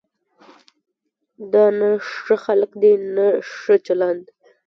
دا 1.53 1.65
نه 1.79 1.89
ښه 2.21 2.35
خلک 2.45 2.71
دي 2.81 2.91
نه 3.15 3.27
ښه 3.57 3.75
چلند. 3.85 4.23